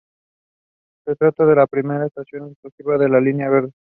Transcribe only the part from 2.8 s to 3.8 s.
de la Línea Verde.